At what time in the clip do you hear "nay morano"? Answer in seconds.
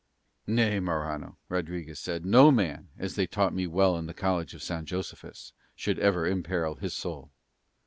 0.47-1.37